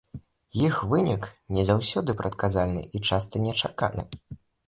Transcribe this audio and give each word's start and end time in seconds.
Іх 0.67 0.77
вынік 0.93 1.27
не 1.57 1.65
заўсёды 1.69 2.15
прадказальны 2.23 2.83
і 2.97 3.05
часта 3.13 3.43
нечаканы. 3.47 4.03